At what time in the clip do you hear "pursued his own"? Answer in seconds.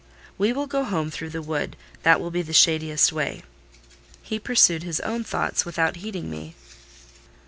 4.39-5.23